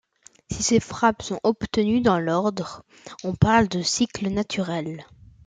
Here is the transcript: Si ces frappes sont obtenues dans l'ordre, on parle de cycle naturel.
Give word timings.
Si 0.49 0.63
ces 0.63 0.79
frappes 0.79 1.21
sont 1.21 1.39
obtenues 1.43 2.01
dans 2.01 2.17
l'ordre, 2.17 2.81
on 3.23 3.35
parle 3.35 3.67
de 3.67 3.83
cycle 3.83 4.29
naturel. 4.31 5.05